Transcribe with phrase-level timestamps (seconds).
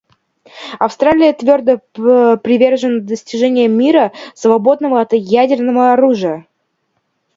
[0.79, 6.47] Австралия твердо привержена достижению мира, свободного от ядерного оружия.